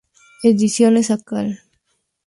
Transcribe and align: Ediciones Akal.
Ediciones 0.43 1.11
Akal. 1.11 1.59